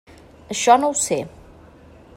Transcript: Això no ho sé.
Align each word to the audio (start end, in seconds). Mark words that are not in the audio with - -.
Això 0.55 0.77
no 0.85 0.89
ho 0.93 0.97
sé. 1.03 1.19